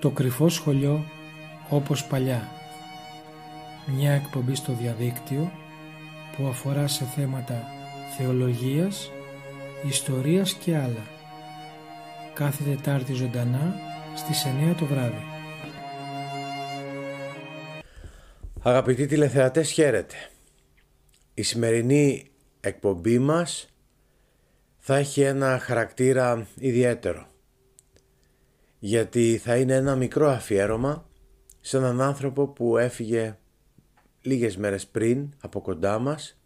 [0.00, 1.04] Το κρυφό σχολείο
[1.68, 2.48] όπως παλιά.
[3.96, 5.52] Μια εκπομπή στο διαδίκτυο
[6.36, 7.64] που αφορά σε θέματα
[8.18, 9.10] θεολογίας,
[9.88, 11.06] ιστορίας και άλλα.
[12.34, 13.74] Κάθε Τετάρτη ζωντανά
[14.14, 15.24] στις 9 το βράδυ.
[18.62, 20.14] Αγαπητοί τηλεθεατές χαίρετε.
[21.34, 22.30] Η σημερινή
[22.64, 23.68] εκπομπή μας
[24.78, 27.32] θα έχει ένα χαρακτήρα ιδιαίτερο
[28.86, 31.08] γιατί θα είναι ένα μικρό αφιέρωμα
[31.60, 33.38] σε έναν άνθρωπο που έφυγε
[34.20, 36.38] λίγες μέρες πριν από κοντά μας.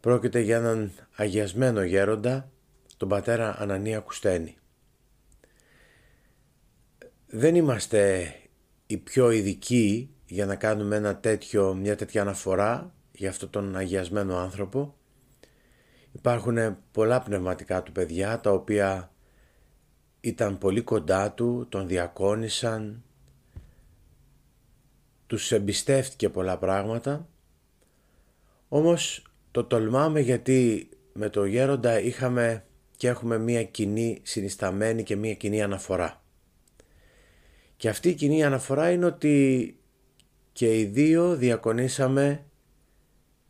[0.00, 2.50] Πρόκειται για έναν αγιασμένο γέροντα,
[2.96, 4.56] τον πατέρα Ανανία Κουστένη.
[7.26, 8.32] Δεν είμαστε
[8.86, 14.36] οι πιο ειδικοί για να κάνουμε ένα τέτοιο, μια τέτοια αναφορά για αυτόν τον αγιασμένο
[14.36, 14.96] άνθρωπο.
[16.16, 19.10] Υπάρχουν πολλά πνευματικά του παιδιά τα οποία
[20.20, 23.02] ήταν πολύ κοντά του, τον διακόνησαν,
[25.26, 27.28] τους εμπιστεύτηκε πολλά πράγματα,
[28.68, 32.64] όμως το τολμάμε γιατί με το γέροντα είχαμε
[32.96, 36.22] και έχουμε μία κοινή συνισταμένη και μία κοινή αναφορά.
[37.76, 39.76] Και αυτή η κοινή αναφορά είναι ότι
[40.52, 42.44] και οι δύο διακονήσαμε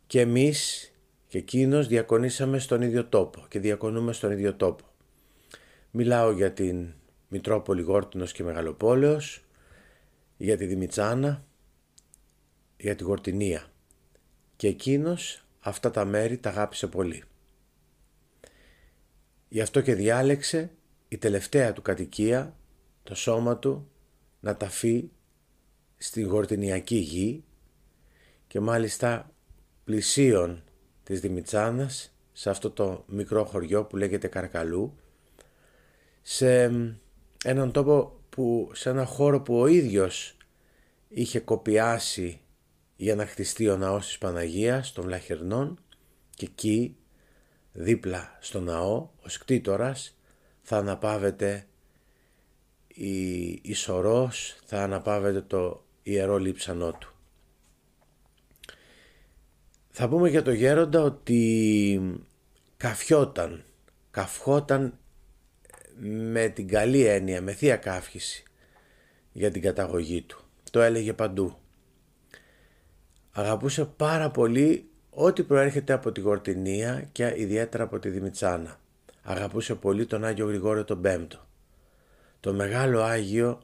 [0.07, 0.91] και εμείς
[1.37, 4.85] και εκείνος διακονήσαμε στον ίδιο τόπο και διακονούμε στον ίδιο τόπο.
[5.91, 6.93] Μιλάω για την
[7.27, 9.45] Μητρόπολη Γόρτινος και Μεγαλοπόλεως,
[10.37, 11.45] για τη Δημητσάνα,
[12.77, 13.71] για τη Γορτινία.
[14.55, 17.23] Και εκείνος αυτά τα μέρη τα αγάπησε πολύ.
[19.47, 20.71] Γι' αυτό και διάλεξε
[21.07, 22.55] η τελευταία του κατοικία,
[23.03, 23.89] το σώμα του,
[24.39, 25.09] να ταφεί
[25.97, 27.43] στη γορτινιακή γη
[28.47, 29.31] και μάλιστα
[29.83, 30.61] πλησίον
[31.07, 34.95] της Δημητσάνας σε αυτό το μικρό χωριό που λέγεται Καρκαλού
[36.21, 36.63] σε
[37.43, 40.37] έναν τόπο που, σε ένα χώρο που ο ίδιος
[41.07, 42.41] είχε κοπιάσει
[42.95, 45.79] για να χτιστεί ο ναός της Παναγίας των Βλαχερνών
[46.35, 46.95] και εκεί
[47.71, 50.17] δίπλα στο ναό ως κτήτορας
[50.61, 51.67] θα αναπάβεται
[52.87, 57.16] η, η σωρός, θα αναπάβεται το ιερό λείψανό του.
[59.99, 62.19] Θα πούμε για το γέροντα ότι
[62.77, 63.63] καφιόταν,
[64.11, 64.97] καυχόταν
[66.31, 68.43] με την καλή έννοια, με θεία καύχηση
[69.31, 70.41] για την καταγωγή του.
[70.71, 71.57] Το έλεγε παντού.
[73.31, 78.79] Αγαπούσε πάρα πολύ ό,τι προέρχεται από τη Γορτινία και ιδιαίτερα από τη Δημητσάνα.
[79.23, 81.47] Αγαπούσε πολύ τον Άγιο Γρηγόριο τον Πέμπτο,
[82.39, 83.61] το μεγάλο Άγιο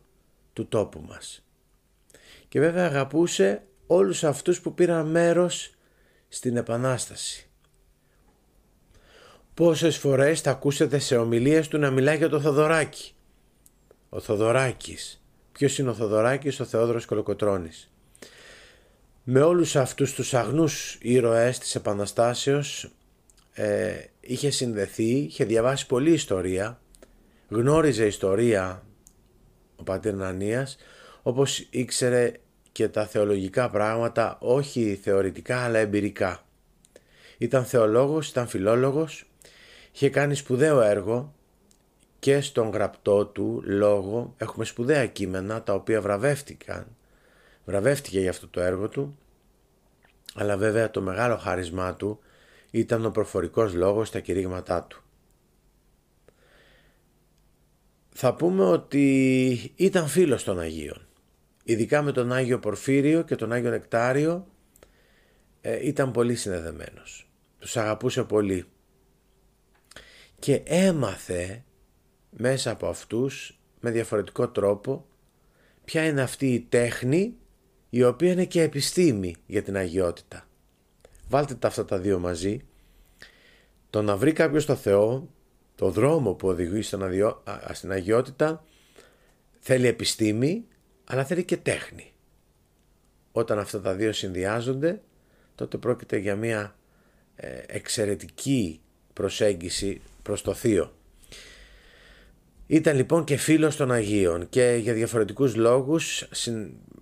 [0.54, 1.46] του τόπου μας.
[2.48, 5.73] Και βέβαια αγαπούσε όλους αυτούς που πήραν μέρος
[6.34, 7.48] στην Επανάσταση.
[9.54, 13.14] Πόσες φορές θα ακούσετε σε ομιλίες του να μιλάει για το Θοδωράκι.
[14.10, 15.24] Ο Θοδωράκης.
[15.52, 17.92] Ποιος είναι ο Θοδωράκης, ο Θεόδωρος Κολοκοτρώνης.
[19.24, 22.92] Με όλους αυτούς τους αγνούς ήρωες της Επαναστάσεως
[23.54, 26.82] ε, είχε συνδεθεί, είχε διαβάσει πολλή ιστορία,
[27.50, 28.84] γνώριζε ιστορία
[29.76, 30.78] ο πατήρ Νανίας,
[31.22, 32.32] όπως ήξερε
[32.74, 36.46] και τα θεολογικά πράγματα, όχι θεωρητικά αλλά εμπειρικά.
[37.38, 39.26] Ήταν θεολόγος, ήταν φιλόλογος,
[39.94, 41.34] Είχε κάνει σπουδαίο έργο
[42.20, 46.88] και στον γραπτό του λόγο έχουμε σπουδαία κείμενα τα οποία βραβεύτηκαν.
[47.66, 49.18] Βραβεύτηκε για αυτό το έργο του,
[50.34, 52.20] αλλά βέβαια το μεγάλο χάρισμά του
[52.72, 55.04] ήταν ο προφορικός λόγος στα κηρύγματά του.
[58.10, 61.08] Θα πούμε ότι ήταν φίλος των Αγίων.
[61.64, 64.48] Ειδικά με τον Άγιο Πορφύριο και τον Άγιο Νεκτάριο
[65.62, 67.28] ε, ήταν πολύ συνδεδεμένος.
[67.60, 68.66] Τους αγαπούσε πολύ
[70.40, 71.64] και έμαθε
[72.30, 75.06] μέσα από αυτούς με διαφορετικό τρόπο
[75.86, 77.38] ποια είναι αυτή η τέχνη
[77.90, 80.48] η οποία είναι και επιστήμη για την αγιότητα.
[81.30, 82.62] Βάλτε τα αυτά τα δύο μαζί.
[83.90, 85.30] Το να βρει κάποιος το Θεό,
[85.76, 86.82] το δρόμο που οδηγεί
[87.72, 88.64] στην αγιότητα
[89.60, 90.66] θέλει επιστήμη
[91.06, 92.12] αλλά θέλει και τέχνη.
[93.32, 95.02] Όταν αυτά τα δύο συνδυάζονται
[95.56, 96.76] τότε πρόκειται για μια
[97.36, 98.82] ε, εξαιρετική
[99.14, 100.94] προσέγγιση προς το Θείο.
[102.68, 106.28] Ήταν λοιπόν και φίλος των Αγίων και για διαφορετικούς λόγους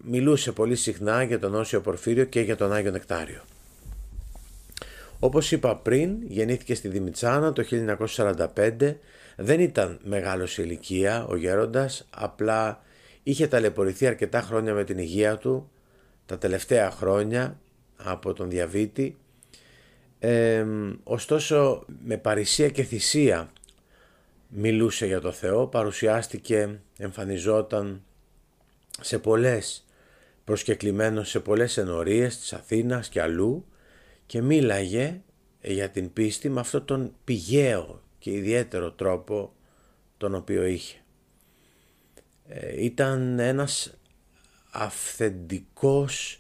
[0.04, 3.42] μιλούσε πολύ συχνά για τον Όσιο Πορφύριο και για τον Άγιο Νεκτάριο.
[5.20, 7.64] Όπως είπα πριν, γεννήθηκε στη Δημητσάνα το
[8.16, 8.96] 1945,
[9.36, 12.84] δεν ήταν μεγάλος ηλικία ο γέροντας, απλά
[13.24, 15.72] είχε ταλαιπωρηθεί αρκετά χρόνια με την υγεία του,
[16.26, 17.60] τα τελευταία χρόνια
[17.98, 19.18] από τον διαβήτη
[21.04, 23.52] ωστόσο με παρησία και θυσία
[24.48, 28.02] μιλούσε για το Θεό, παρουσιάστηκε, εμφανιζόταν
[29.02, 29.86] σε πολλές
[30.44, 33.66] προσκεκλημένος σε πολλές ενορίες της Αθήνας και αλλού
[34.26, 35.22] και μίλαγε
[35.62, 39.54] για την πίστη με αυτόν τον πηγαίο και ιδιαίτερο τρόπο
[40.18, 41.01] τον οποίο είχε.
[42.54, 43.94] Ε, ήταν ένας
[44.72, 46.40] αυθεντικός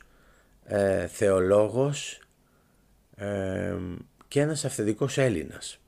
[0.63, 2.21] ε, θεολόγος
[3.15, 3.75] ε,
[4.27, 5.79] και ένας αυθεντικός Έλληνας.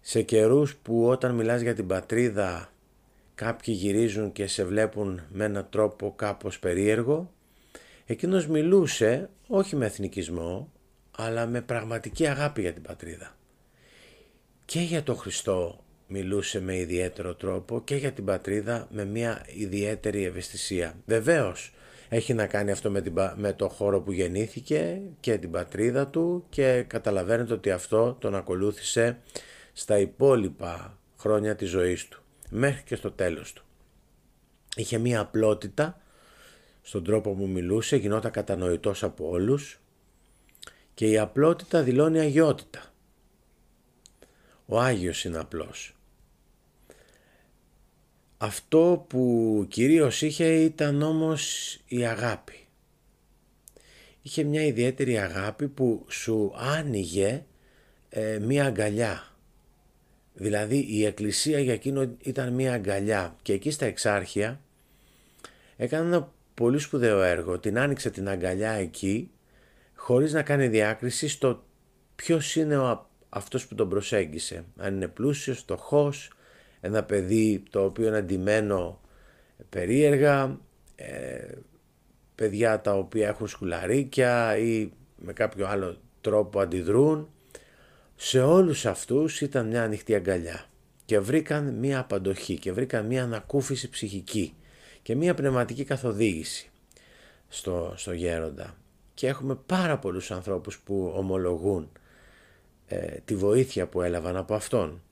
[0.00, 2.72] Σε καιρούς που όταν μιλάς για την πατρίδα
[3.34, 7.32] κάποιοι γυρίζουν και σε βλέπουν με έναν τρόπο κάπως περίεργο,
[8.06, 10.72] εκείνος μιλούσε όχι με εθνικισμό,
[11.16, 13.36] αλλά με πραγματική αγάπη για την πατρίδα.
[14.64, 20.24] Και για τον Χριστό μιλούσε με ιδιαίτερο τρόπο και για την πατρίδα με μια ιδιαίτερη
[20.24, 20.94] ευαισθησία.
[21.06, 21.72] Βεβαίως
[22.08, 26.44] έχει να κάνει αυτό με, την, με το χώρο που γεννήθηκε και την πατρίδα του
[26.48, 29.18] και καταλαβαίνετε ότι αυτό τον ακολούθησε
[29.72, 33.64] στα υπόλοιπα χρόνια της ζωής του μέχρι και στο τέλος του.
[34.76, 36.00] Είχε μία απλότητα
[36.82, 39.80] στον τρόπο που μιλούσε, γινόταν κατανοητός από όλους
[40.94, 42.80] και η απλότητα δηλώνει αγιότητα.
[44.66, 45.95] Ο Άγιος είναι απλός.
[48.38, 52.66] Αυτό που κυρίως είχε ήταν όμως η αγάπη.
[54.22, 57.44] Είχε μια ιδιαίτερη αγάπη που σου άνοιγε
[58.08, 59.36] ε, μια αγκαλιά
[60.38, 64.60] Δηλαδή η εκκλησία για εκείνο ήταν μια αγκαλιά και εκεί στα εξάρχεια
[65.76, 67.58] έκανε ένα πολύ σπουδαίο έργο.
[67.58, 69.30] Την άνοιξε την αγκαλιά εκεί
[69.94, 71.64] χωρίς να κάνει διάκριση στο
[72.16, 74.64] ποιος είναι ο, αυτός που τον προσέγγισε.
[74.76, 76.30] Αν είναι πλούσιος, φτωχός,
[76.80, 79.00] ένα παιδί το οποίο είναι αντιμένο
[79.68, 80.58] περίεργα,
[80.96, 81.52] ε,
[82.34, 87.28] παιδιά τα οποία έχουν σκουλαρίκια ή με κάποιο άλλο τρόπο αντιδρούν
[88.16, 90.66] σε όλους αυτούς ήταν μια ανοιχτή αγκαλιά
[91.04, 94.54] και βρήκαν μια απαντοχή και βρήκαν μια ανακούφιση ψυχική
[95.02, 96.70] και μια πνευματική καθοδήγηση
[97.48, 98.76] στο, στο γέροντα.
[99.14, 101.90] Και έχουμε πάρα πολλούς ανθρώπους που ομολογούν
[102.86, 105.02] ε, τη βοήθεια που έλαβαν από αυτόν.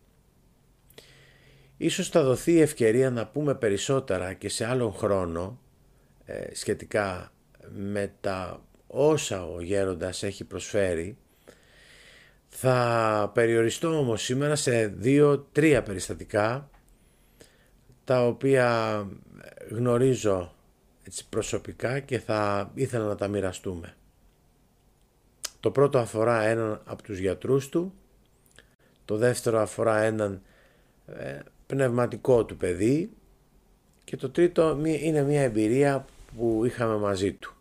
[1.84, 5.60] Ίσως θα δοθεί η ευκαιρία να πούμε περισσότερα και σε άλλον χρόνο
[6.24, 7.32] ε, σχετικά
[7.74, 11.16] με τα όσα ο γέροντας έχει προσφέρει
[12.48, 16.70] θα περιοριστώ όμως σήμερα σε δύο-τρία περιστατικά
[18.04, 19.06] τα οποία
[19.70, 20.54] γνωρίζω
[21.02, 23.96] έτσι προσωπικά και θα ήθελα να τα μοιραστούμε.
[25.60, 27.94] Το πρώτο αφορά έναν από τους γιατρούς του,
[29.04, 30.42] το δεύτερο αφορά έναν
[31.06, 33.10] ε, πνευματικό του παιδί
[34.04, 36.04] και το τρίτο είναι μια εμπειρία
[36.36, 37.54] που είχαμε μαζί του.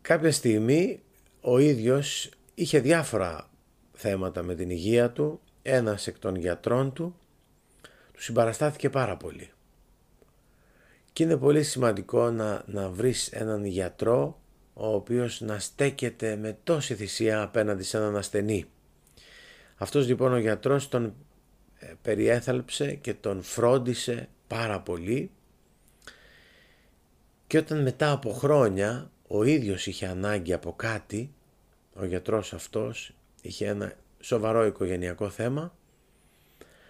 [0.00, 1.00] Κάποια στιγμή
[1.40, 3.50] ο ίδιος είχε διάφορα
[3.92, 7.14] θέματα με την υγεία του, ένας εκ των γιατρών του
[8.14, 9.50] του συμπαραστάθηκε πάρα πολύ.
[11.12, 14.40] Και είναι πολύ σημαντικό να, να βρεις έναν γιατρό
[14.74, 18.64] ο οποίος να στέκεται με τόση θυσία απέναντι σε έναν ασθενή.
[19.76, 21.14] Αυτός λοιπόν ο γιατρός τον
[21.78, 25.30] ε, περιέθαλψε και τον φρόντισε πάρα πολύ
[27.46, 31.34] και όταν μετά από χρόνια ο ίδιος είχε ανάγκη από κάτι,
[31.94, 35.74] ο γιατρός αυτός είχε ένα σοβαρό οικογενειακό θέμα,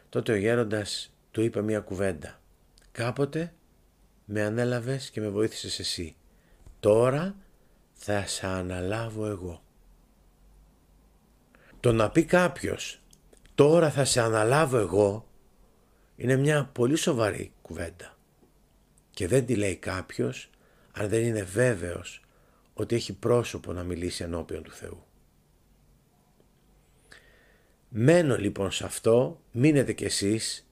[0.09, 2.41] τότε ο γέροντας του είπε μια κουβέντα.
[2.93, 3.53] Κάποτε
[4.25, 6.17] με ανέλαβες και με βοήθησες εσύ.
[6.81, 7.37] Τώρα
[7.95, 9.63] θα σε αναλάβω εγώ.
[11.85, 13.01] Το να πει κάποιος
[13.55, 15.27] τώρα θα σε αναλάβω εγώ
[16.17, 18.17] είναι μια πολύ σοβαρή κουβέντα.
[19.11, 20.51] Και δεν τη λέει κάποιος
[20.93, 22.25] αν δεν είναι βέβαιος
[22.75, 25.05] ότι έχει πρόσωπο να μιλήσει ενώπιον του Θεού.
[27.89, 30.69] Μένω λοιπόν σε αυτό, μείνετε κι εσείς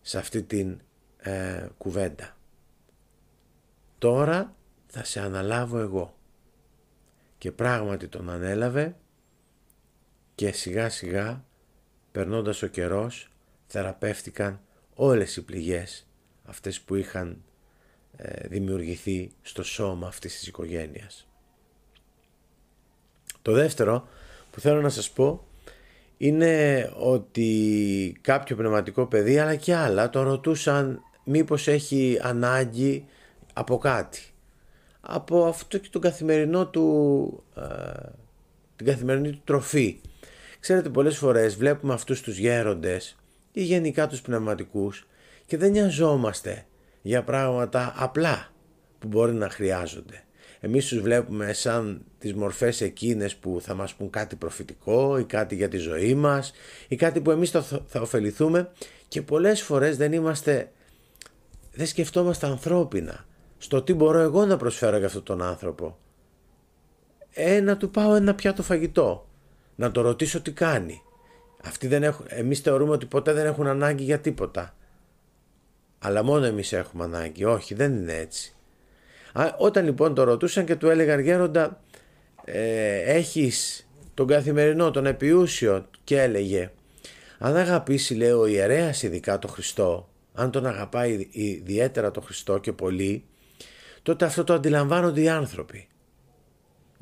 [0.00, 0.80] σε αυτή την
[1.16, 2.36] ε, κουβέντα.
[3.98, 4.56] Τώρα
[4.86, 6.16] θα σε αναλάβω εγώ.
[7.38, 8.96] Και πράγματι τον ανέλαβε
[10.34, 11.44] και σιγά σιγά
[12.12, 13.28] περνώντας ο καιρός
[13.66, 14.60] θεραπεύτηκαν
[14.94, 16.06] όλες οι πληγές
[16.44, 17.42] αυτές που είχαν
[18.16, 21.26] ε, δημιουργηθεί στο σώμα αυτής της οικογένειας.
[23.42, 24.08] Το δεύτερο
[24.50, 25.46] που θέλω να σας πω
[26.16, 33.06] είναι ότι κάποιο πνευματικό παιδί αλλά και άλλα το ρωτούσαν μήπως έχει ανάγκη
[33.52, 34.22] από κάτι.
[35.00, 37.62] Από αυτό και τον καθημερινό του, ε,
[38.84, 40.00] την καθημερινή του τροφή.
[40.60, 43.16] Ξέρετε πολλές φορές βλέπουμε αυτούς τους γέροντες
[43.52, 45.06] ή γενικά τους πνευματικούς
[45.46, 46.66] και δεν νοιαζόμαστε
[47.02, 48.52] για πράγματα απλά
[48.98, 50.24] που μπορεί να χρειάζονται.
[50.60, 55.54] εμείς τους βλέπουμε σαν τις μορφές εκείνες που θα μας πούν κάτι προφητικό ή κάτι
[55.54, 56.52] για τη ζωή μας
[56.88, 57.50] ή κάτι που εμείς
[57.86, 58.70] θα ωφεληθούμε
[59.08, 60.70] και πολλές φορές δεν είμαστε,
[61.72, 63.24] δεν σκεφτόμαστε ανθρώπινα
[63.58, 65.98] στο τι μπορώ εγώ να προσφέρω για αυτόν τον άνθρωπο.
[67.34, 69.28] Ε, να του πάω ένα πιάτο φαγητό,
[69.74, 71.02] να το ρωτήσω τι κάνει.
[71.64, 74.74] Αυτοί δεν έχουν, εμείς θεωρούμε ότι ποτέ δεν έχουν ανάγκη για τίποτα.
[75.98, 77.44] Αλλά μόνο εμείς έχουμε ανάγκη.
[77.44, 78.54] Όχι, δεν είναι έτσι.
[79.58, 81.80] όταν λοιπόν το ρωτούσαν και του έλεγαν γέροντα
[82.44, 86.70] ε, έχεις τον καθημερινό, τον επιούσιο και έλεγε
[87.38, 92.72] αν αγαπήσει λέει ο ιερέας ειδικά το Χριστό αν τον αγαπάει ιδιαίτερα το Χριστό και
[92.72, 93.24] πολύ
[94.02, 95.88] τότε αυτό το αντιλαμβάνονται οι άνθρωποι.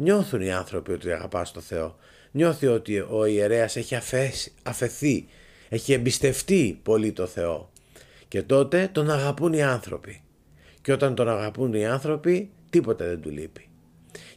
[0.03, 1.97] Νιώθουν οι άνθρωποι ότι αγαπάς το Θεό.
[2.31, 5.27] Νιώθει ότι ο ιερέας έχει αφέσει, αφαιθεί,
[5.69, 7.71] έχει εμπιστευτεί πολύ το Θεό.
[8.29, 10.23] Και τότε τον αγαπούν οι άνθρωποι.
[10.83, 13.69] Και όταν τον αγαπούν οι άνθρωποι τίποτα δεν του λείπει.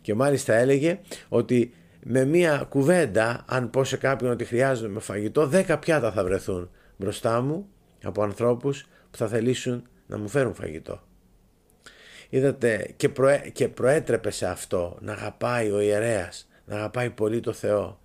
[0.01, 5.48] Και μάλιστα έλεγε ότι με μία κουβέντα αν πω σε κάποιον ότι χρειάζομαι με φαγητό
[5.48, 7.67] δέκα πιάτα θα βρεθούν μπροστά μου
[8.03, 11.01] από ανθρώπους που θα θελήσουν να μου φέρουν φαγητό.
[12.29, 17.53] Είδατε και, προέ, και προέτρεπε σε αυτό να αγαπάει ο ιερέας, να αγαπάει πολύ το
[17.53, 18.00] Θεό,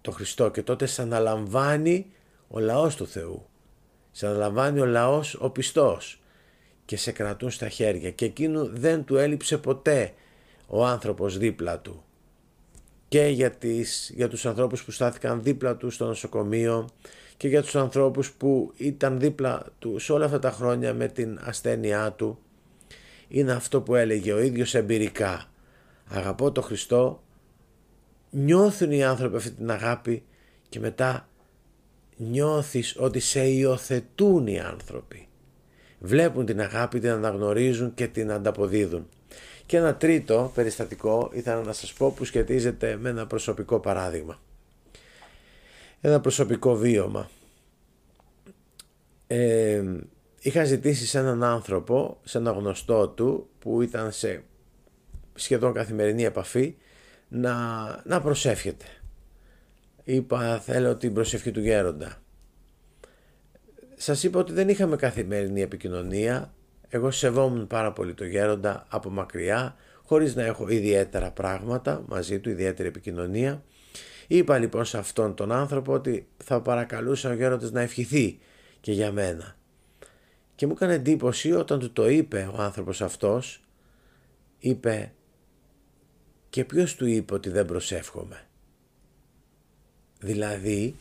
[0.00, 2.06] το Χριστό και τότε σε αναλαμβάνει
[2.48, 3.46] ο λαός του Θεού.
[4.10, 6.20] Σε αναλαμβάνει ο λαός ο πιστός
[6.84, 10.12] και σε κρατούν στα χέρια και εκείνου δεν του έλειψε ποτέ
[10.66, 12.04] ο άνθρωπος δίπλα του
[13.08, 16.88] και για, τις, για τους ανθρώπους που στάθηκαν δίπλα του στο νοσοκομείο
[17.36, 21.38] και για τους ανθρώπους που ήταν δίπλα του σε όλα αυτά τα χρόνια με την
[21.42, 22.38] ασθένειά του
[23.28, 25.44] είναι αυτό που έλεγε ο ίδιος εμπειρικά.
[26.08, 27.22] Αγαπώ το Χριστό,
[28.30, 30.24] νιώθουν οι άνθρωποι αυτή την αγάπη
[30.68, 31.28] και μετά
[32.16, 35.28] νιώθεις ότι σε υιοθετούν οι άνθρωποι.
[35.98, 39.08] Βλέπουν την αγάπη, την αναγνωρίζουν και την ανταποδίδουν.
[39.66, 44.40] Και ένα τρίτο περιστατικό ήθελα να σας πω που σχετίζεται με ένα προσωπικό παράδειγμα.
[46.00, 47.30] Ένα προσωπικό βίωμα.
[49.26, 49.82] Ε,
[50.46, 54.42] είχα ζητήσει σε έναν άνθρωπο, σε ένα γνωστό του που ήταν σε
[55.34, 56.76] σχεδόν καθημερινή επαφή
[57.28, 57.54] να,
[58.04, 58.84] να προσεύχεται.
[60.04, 62.22] Είπα θέλω την προσευχή του γέροντα.
[63.96, 66.54] Σας είπα ότι δεν είχαμε καθημερινή επικοινωνία.
[66.88, 72.50] Εγώ σεβόμουν πάρα πολύ το γέροντα από μακριά, χωρίς να έχω ιδιαίτερα πράγματα μαζί του,
[72.50, 73.62] ιδιαίτερη επικοινωνία.
[74.26, 78.38] Είπα λοιπόν σε αυτόν τον άνθρωπο ότι θα παρακαλούσα ο γέροντας να ευχηθεί
[78.80, 79.56] και για μένα.
[80.56, 83.60] Και μου έκανε εντύπωση όταν του το είπε ο άνθρωπος αυτός,
[84.58, 85.12] είπε
[86.50, 88.46] και ποιος του είπε ότι δεν προσεύχομαι;
[90.18, 90.94] Δηλαδή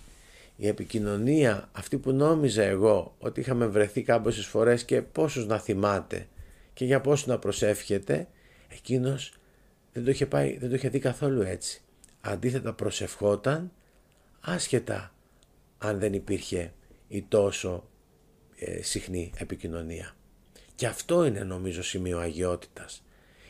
[0.55, 6.27] η επικοινωνία αυτή που νόμιζα εγώ ότι είχαμε βρεθεί κάμποσες φορές και πόσους να θυμάται
[6.73, 8.27] και για πόσους να προσεύχεται,
[8.67, 9.33] εκείνος
[9.93, 11.81] δεν το είχε, πάει, δεν το είχε δει καθόλου έτσι.
[12.21, 13.71] Αντίθετα προσευχόταν
[14.39, 15.13] άσχετα
[15.77, 16.73] αν δεν υπήρχε
[17.07, 17.94] η τόσο ε,
[18.81, 20.15] συχνή επικοινωνία.
[20.75, 23.03] Και αυτό είναι νομίζω σημείο αγιότητας,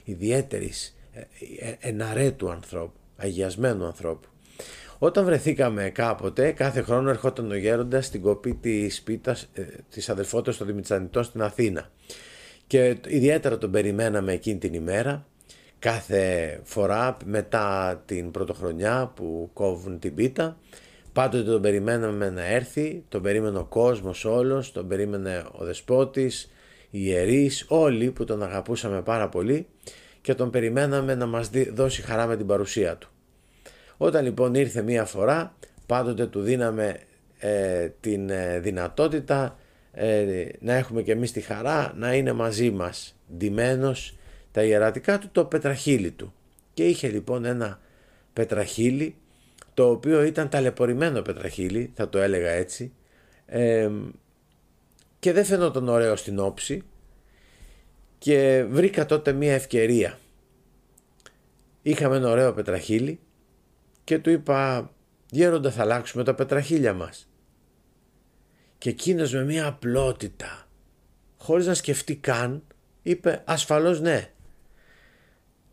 [0.04, 1.20] ιδιαίτερης ε,
[1.60, 4.28] ε, εναρέτου ανθρώπου, αγιασμένου ανθρώπου.
[5.00, 10.58] Όταν βρεθήκαμε κάποτε, κάθε χρόνο ερχόταν ο γέροντας στην κοπή της πίτας ε, της αδελφότητας
[10.58, 11.92] των Δημητσανιτών στην Αθήνα.
[12.68, 15.26] Και ιδιαίτερα τον περιμέναμε εκείνη την ημέρα,
[15.80, 20.58] κάθε φορά μετά την πρωτοχρονιά που κόβουν την πίτα,
[21.16, 26.52] Πάντοτε τον περιμέναμε να έρθει, τον περίμενε ο κόσμος όλος, τον περίμενε ο δεσπότης,
[26.90, 29.68] οι ιερείς, όλοι που τον αγαπούσαμε πάρα πολύ
[30.22, 33.10] και τον περιμέναμε να μας δώσει χαρά με την παρουσία του.
[33.98, 35.56] Όταν λοιπόν ήρθε μία φορά,
[35.86, 37.00] πάντοτε του δίναμε
[37.38, 39.58] ε, την ε, δυνατότητα
[39.92, 40.26] ε,
[40.60, 44.18] να έχουμε και εμείς τη χαρά να είναι μαζί μας, ντυμένος
[44.52, 46.34] τα ιερατικά του το πετραχύλι του.
[46.74, 47.80] Και είχε λοιπόν ένα
[48.34, 49.16] πετραχύλι
[49.76, 52.94] το οποίο ήταν ταλαιπωρημένο πετραχύλι, θα το έλεγα έτσι,
[55.20, 56.84] και δεν φαινόταν ωραίο στην όψη
[58.18, 60.20] και βρήκα τότε μία ευκαιρία.
[61.82, 63.20] Είχαμε ένα ωραίο πετραχύλι
[64.04, 64.92] και του είπα
[65.30, 67.30] «Γέροντα θα αλλάξουμε τα πετραχύλια μας».
[68.78, 70.68] Και εκείνος με μία απλότητα,
[71.38, 72.64] χωρίς να σκεφτεί καν,
[73.02, 74.30] είπε «Ασφαλώς ναι».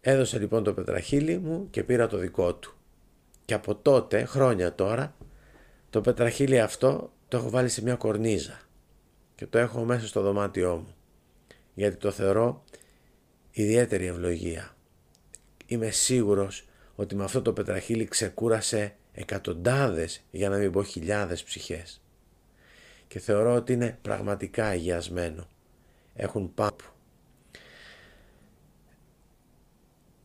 [0.00, 2.76] Έδωσε λοιπόν το πετραχύλι μου και πήρα το δικό του.
[3.44, 5.14] Και από τότε, χρόνια τώρα,
[5.90, 8.60] το πετραχύλι αυτό το έχω βάλει σε μια κορνίζα
[9.34, 10.94] και το έχω μέσα στο δωμάτιό μου
[11.74, 12.64] γιατί το θεωρώ
[13.50, 14.76] ιδιαίτερη ευλογία.
[15.66, 22.00] Είμαι σίγουρος ότι με αυτό το πετραχύλι ξεκούρασε εκατοντάδες για να μην πω χιλιάδες ψυχές
[23.08, 25.48] και θεωρώ ότι είναι πραγματικά αγιασμένο.
[26.14, 26.84] Έχουν πάπου.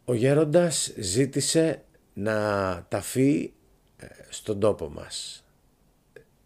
[0.05, 1.83] Ο γέροντας ζήτησε
[2.19, 3.53] να ταφεί
[3.97, 5.43] ε, στον τόπο μας,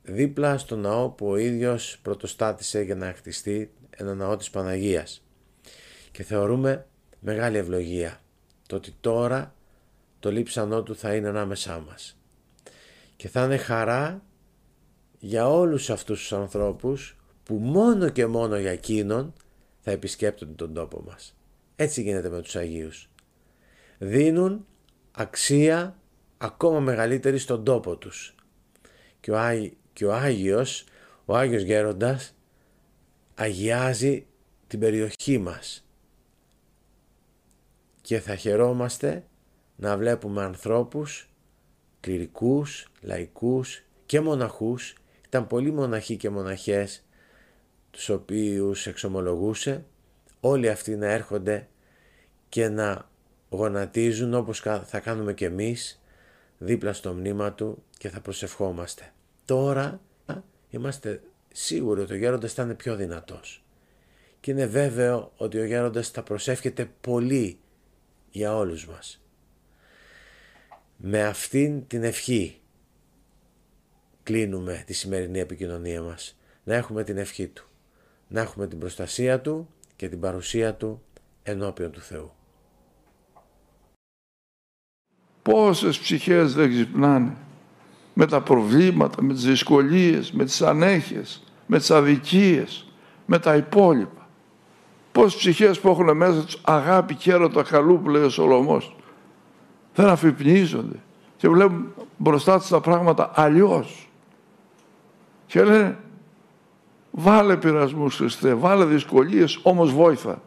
[0.04, 5.24] δίπλα στο ναό που ο ίδιος πρωτοστάτησε για να χτιστεί ένα ναό της Παναγίας.
[6.12, 6.88] Και θεωρούμε
[7.20, 8.22] μεγάλη ευλογία
[8.68, 9.56] το ότι τώρα
[10.20, 12.18] το λείψανό του θα είναι ανάμεσά μας.
[13.16, 14.24] Και θα είναι χαρά
[15.20, 19.34] για όλους αυτούς τους ανθρώπους που μόνο και μόνο για εκείνον
[19.80, 21.36] θα επισκέπτονται τον τόπο μας.
[21.76, 23.10] Έτσι γίνεται με τους Αγίους.
[23.98, 24.66] Δίνουν
[25.12, 26.00] αξία
[26.38, 28.36] ακόμα μεγαλύτερη στον τόπο τους.
[29.20, 29.38] Και ο,
[29.94, 30.86] και ο Άγιος,
[31.26, 32.36] ο Άγιος Γέροντας,
[33.36, 34.26] αγιάζει
[34.68, 35.86] την περιοχή μας.
[38.02, 39.26] Και θα χαιρόμαστε
[39.76, 41.30] να βλέπουμε ανθρώπους,
[42.00, 47.04] κληρικούς, λαϊκούς και μοναχούς, ήταν πολλοί μοναχοί και μοναχές
[47.92, 49.86] τους οποίους εξομολογούσε,
[50.40, 51.68] όλοι αυτοί να έρχονται
[52.50, 53.10] και να
[53.52, 56.02] γονατίζουν όπως θα κάνουμε και εμείς
[56.58, 59.14] δίπλα στο μνήμα του και θα προσευχόμαστε.
[59.46, 60.02] Τώρα
[60.70, 63.64] είμαστε σίγουροι ότι ο γέροντας θα είναι πιο δυνατός
[64.40, 67.60] και είναι βέβαιο ότι ο γέροντας θα προσεύχεται πολύ
[68.32, 69.22] για όλους μας.
[70.98, 72.62] Με αυτήν την ευχή
[74.24, 76.38] κλείνουμε τη σημερινή επικοινωνία μας.
[76.64, 77.68] Να έχουμε την ευχή Του.
[78.28, 81.02] Να έχουμε την προστασία Του και την παρουσία Του
[81.44, 82.32] ενώπιον του Θεού.
[85.42, 87.36] Πόσες ψυχές δεν ξυπνάνε;
[88.14, 92.86] Με τα προβλήματα, με τις δυσκολίες, με τις ανέχειες, με τις αδικίες,
[93.26, 94.28] με τα υπόλοιπα.
[95.12, 98.96] Πόσες ψυχές που έχουν μέσα τους αγάπη και έρωτα καλού που λέει ο Σολομός
[99.96, 100.96] δεν αφυπνίζονται
[101.38, 104.10] και βλέπουν μπροστά τους τα πράγματα αλλιώς.
[105.48, 105.98] Και λένε
[107.12, 110.42] βάλε πειρασμούς Χριστέ, βάλε δυσκολίες, όμως βόηθα.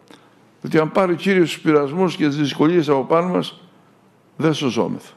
[0.60, 3.63] Γιατί αν πάρει ο Κύριος τους πειρασμούς και τις δυσκολίες από πάνω μας,
[4.37, 5.12] δεν σωζόμεθα.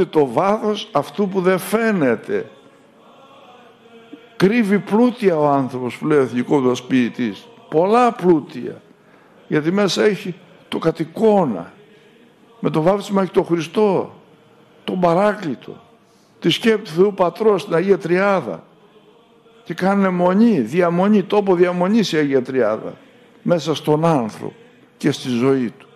[0.00, 2.50] είναι το βάθος αυτού που δεν φαίνεται.
[4.40, 7.48] Κρύβει πλούτια ο άνθρωπος που λέει ο εθνικός ποιητής.
[7.68, 8.82] Πολλά πλούτια.
[9.48, 10.34] Γιατί μέσα έχει
[10.68, 11.72] το κατοικώνα.
[12.60, 14.14] Με το βάφτισμα έχει το Χριστό.
[14.84, 15.80] Τον παράκλητο.
[16.38, 18.64] Τη σκέπη του Θεού Πατρός στην Αγία Τριάδα.
[19.64, 22.94] Και κάνουν μονή, διαμονή, τόπο διαμονής η Αγία Τριάδα.
[23.42, 24.52] Μέσα στον άνθρωπο
[24.96, 25.88] και στη ζωή του.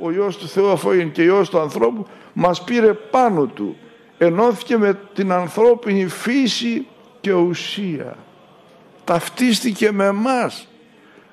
[0.00, 3.76] Ο Υιός του Θεού αφού είναι και Υιός του ανθρώπου μας πήρε πάνω του.
[4.18, 6.86] Ενώθηκε με την ανθρώπινη φύση
[7.22, 8.16] και ουσία.
[9.04, 10.68] Ταυτίστηκε με εμάς.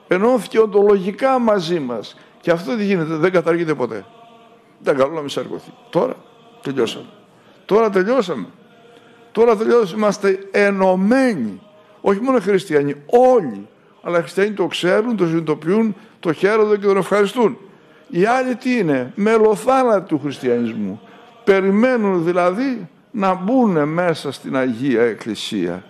[0.08, 2.16] Ενώθηκε οντολογικά μαζί μας.
[2.42, 4.06] Και αυτό τι γίνεται, δεν καταργείται ποτέ.
[4.80, 5.72] Δεν καλό να μην σαρκωθεί.
[5.90, 6.16] Τώρα
[6.62, 7.06] τελειώσαμε.
[7.66, 8.48] Τώρα τελειώσαμε.
[9.32, 9.98] Τώρα τελειώσαμε.
[9.98, 11.62] Είμαστε ενωμένοι.
[12.02, 13.68] Όχι μόνο χριστιανοί, όλοι.
[14.02, 17.58] Αλλά οι χριστιανοί το ξέρουν, το συνειδητοποιούν, το χαίρονται και τον ευχαριστούν.
[18.10, 21.02] Οι άλλοι τι είναι, μελοθάνατοι του χριστιανισμού.
[21.44, 25.84] Περιμένουν δηλαδή να μπουν μέσα στην Αγία Εκκλησία.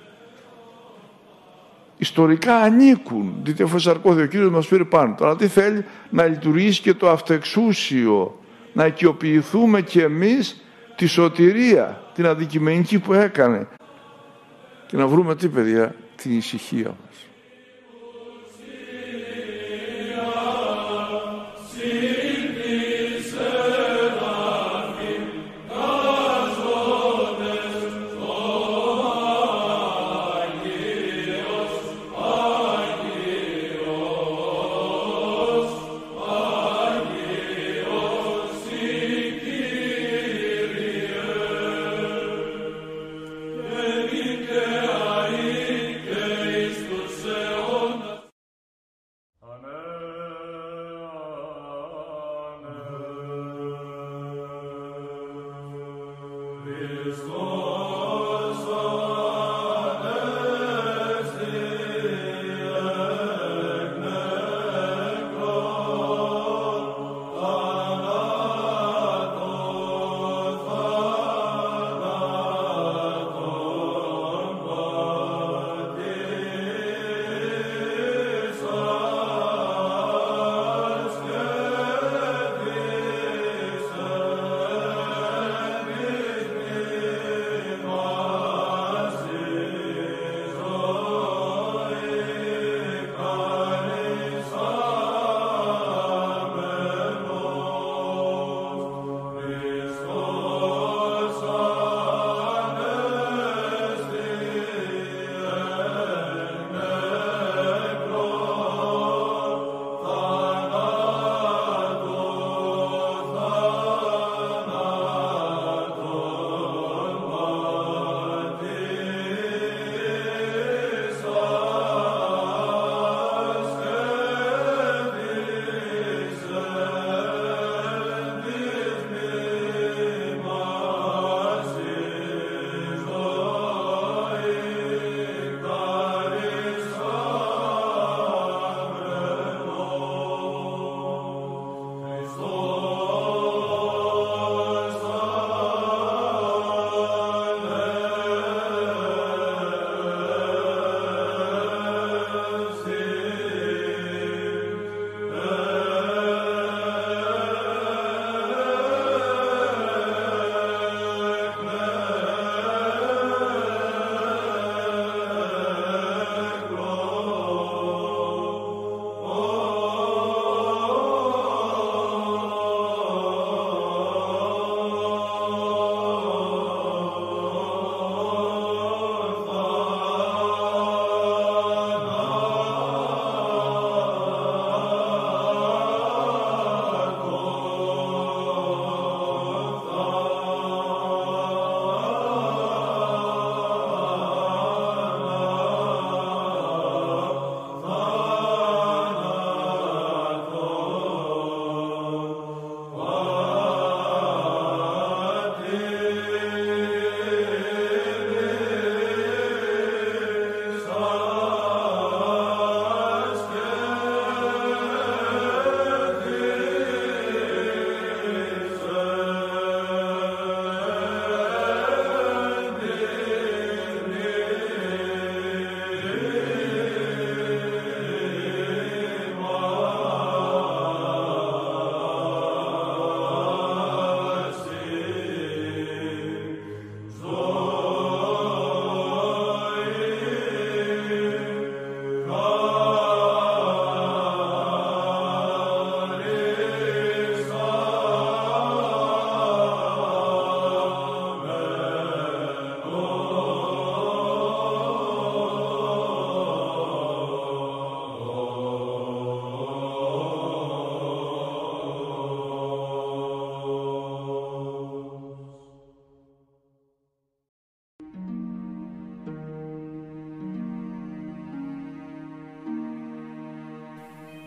[1.97, 5.15] Ιστορικά ανήκουν, δείτε εφόσον σαρκώθηκε ο Κύριος μας πήρε πάνω.
[5.17, 8.39] Τώρα τι θέλει; Να λειτουργήσει και το αυτεξούσιο,
[8.73, 10.63] να οικειοποιηθούμε και εμείς
[10.95, 13.67] τη σωτηρία, την αντικειμενική που έκανε.
[14.87, 16.95] Και να βρούμε τι παιδιά, την ησυχία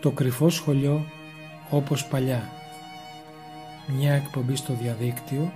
[0.03, 1.07] Το κρυφό σχολείο
[1.71, 2.51] όπως παλιά.
[3.87, 5.53] Μια εκπομπή στο διαδίκτυο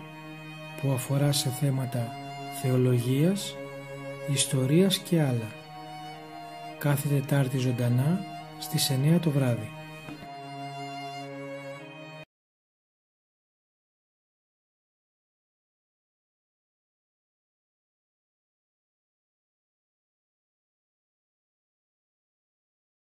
[0.80, 2.08] που αφορά σε θέματα
[2.62, 3.56] θεολογίας,
[4.32, 5.50] ιστορίας και άλλα.
[6.78, 8.20] Κάθε Τετάρτη ζωντανά
[8.58, 9.70] στις 9 το βράδυ.